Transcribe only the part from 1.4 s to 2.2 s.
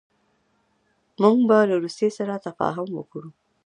به له روسیې